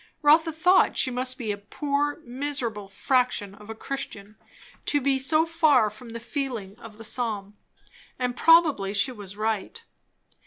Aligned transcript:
Rotha 0.23 0.51
thought 0.51 0.97
she 0.97 1.11
must 1.11 1.37
be 1.37 1.51
a 1.51 1.57
poor, 1.59 2.21
miserable 2.23 2.87
fraction 2.87 3.53
of 3.53 3.69
a 3.69 3.75
Christian, 3.75 4.35
to 4.87 4.99
be 4.99 5.19
so 5.19 5.45
far 5.45 5.91
from 5.91 6.09
the 6.09 6.19
feeling 6.19 6.75
of 6.79 6.97
the 6.97 7.03
psalm; 7.03 7.55
and 8.17 8.35
probably 8.35 8.95
she 8.95 9.11
was 9.11 9.37
right. 9.37 9.83